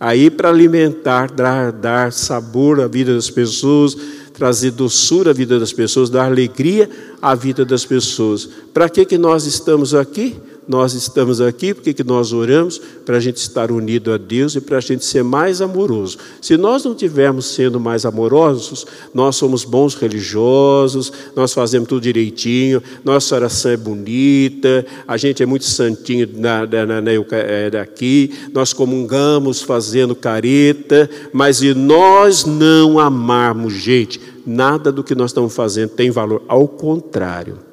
Aí 0.00 0.30
para 0.30 0.48
alimentar, 0.48 1.30
dar, 1.30 1.70
dar 1.70 2.10
sabor 2.10 2.80
à 2.80 2.86
vida 2.86 3.14
das 3.14 3.28
pessoas, 3.28 3.94
trazer 4.32 4.70
doçura 4.70 5.30
à 5.30 5.34
vida 5.34 5.58
das 5.58 5.72
pessoas, 5.72 6.10
dar 6.10 6.26
alegria 6.26 6.88
à 7.20 7.34
vida 7.34 7.64
das 7.64 7.84
pessoas. 7.84 8.48
Para 8.72 8.88
que, 8.88 9.04
que 9.04 9.18
nós 9.18 9.46
estamos 9.46 9.94
aqui? 9.94 10.36
Nós 10.68 10.94
estamos 10.94 11.40
aqui, 11.40 11.74
porque 11.74 11.92
que 11.92 12.04
nós 12.04 12.32
oramos? 12.32 12.78
Para 13.04 13.16
a 13.16 13.20
gente 13.20 13.38
estar 13.38 13.70
unido 13.72 14.12
a 14.12 14.16
Deus 14.16 14.54
e 14.54 14.60
para 14.60 14.78
a 14.78 14.80
gente 14.80 15.04
ser 15.04 15.24
mais 15.24 15.60
amoroso. 15.60 16.18
Se 16.40 16.56
nós 16.56 16.84
não 16.84 16.94
tivermos 16.94 17.46
sendo 17.46 17.80
mais 17.80 18.04
amorosos, 18.04 18.86
nós 19.12 19.36
somos 19.36 19.64
bons 19.64 19.94
religiosos, 19.94 21.12
nós 21.34 21.52
fazemos 21.52 21.88
tudo 21.88 22.02
direitinho, 22.02 22.82
nossa 23.04 23.34
oração 23.34 23.72
é 23.72 23.76
bonita, 23.76 24.86
a 25.08 25.16
gente 25.16 25.42
é 25.42 25.46
muito 25.46 25.64
santinho 25.64 26.28
na, 26.34 26.66
na, 26.66 26.86
na, 26.86 27.00
na 27.00 27.10
é, 27.32 27.70
daqui, 27.70 28.32
nós 28.52 28.72
comungamos 28.72 29.62
fazendo 29.62 30.14
careta, 30.14 31.08
mas 31.32 31.58
se 31.58 31.74
nós 31.74 32.44
não 32.44 32.98
amarmos 32.98 33.72
gente, 33.74 34.20
nada 34.46 34.92
do 34.92 35.02
que 35.02 35.14
nós 35.14 35.30
estamos 35.30 35.54
fazendo 35.54 35.90
tem 35.90 36.10
valor, 36.10 36.42
ao 36.48 36.68
contrário 36.68 37.69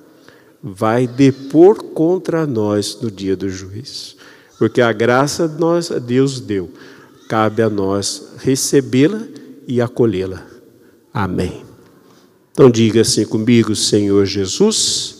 vai 0.73 1.07
depor 1.07 1.83
contra 1.83 2.45
nós 2.45 2.99
no 3.01 3.09
dia 3.09 3.35
do 3.35 3.49
juízo. 3.49 4.15
Porque 4.57 4.81
a 4.81 4.91
graça 4.91 5.47
nós, 5.47 5.89
Deus 5.89 6.39
deu, 6.39 6.71
cabe 7.29 7.61
a 7.61 7.69
nós 7.69 8.33
recebê-la 8.39 9.21
e 9.67 9.81
acolhê-la. 9.81 10.45
Amém. 11.13 11.63
Então 12.51 12.71
diga 12.71 13.01
assim 13.01 13.25
comigo, 13.25 13.75
Senhor 13.75 14.25
Jesus, 14.25 15.16